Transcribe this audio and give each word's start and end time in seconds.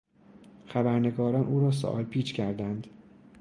خبرنگاران 0.67 1.47
او 1.47 1.59
را 1.59 1.71
سوال 1.71 2.03
پیچ 2.03 2.33
کردند. 2.33 2.87